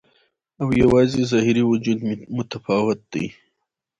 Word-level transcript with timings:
او 0.61 0.67
یوازې 0.81 1.21
ظاهري 1.31 1.63
وجود 1.71 1.99
مې 2.07 2.15
متفاوت 2.37 2.99
دی 3.13 3.25